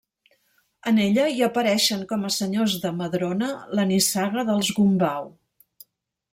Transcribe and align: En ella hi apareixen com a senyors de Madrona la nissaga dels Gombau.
En 0.91 0.95
ella 1.03 1.25
hi 1.33 1.43
apareixen 1.47 2.01
com 2.13 2.25
a 2.29 2.33
senyors 2.37 2.79
de 2.87 2.93
Madrona 3.03 3.53
la 3.81 3.87
nissaga 3.93 4.49
dels 4.51 4.73
Gombau. 4.81 5.33